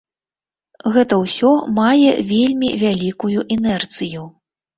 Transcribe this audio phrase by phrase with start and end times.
[0.95, 4.25] Гэта ўсё мае вельмі вялікую інерцыю.